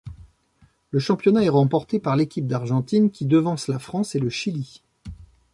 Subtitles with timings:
[0.89, 4.81] Le championnat est remporté par l'équipe d'Argentine qui devance la France et le Chili.